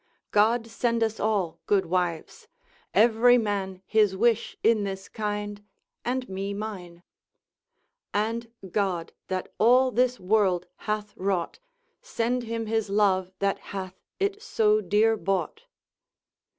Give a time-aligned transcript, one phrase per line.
[0.31, 2.47] God send us all good wives,
[2.91, 5.63] every man his wish in this kind,
[6.03, 7.03] and me mine!
[8.11, 11.59] And God that all this world hath ywrought
[12.01, 15.65] Send him his Love that hath it so deere bought.